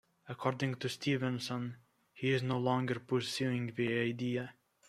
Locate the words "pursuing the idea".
2.99-4.55